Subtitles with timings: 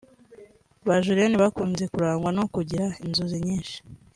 [0.85, 3.77] Ba Julienne bakunze kurangwa no kugira inzozi nyinshi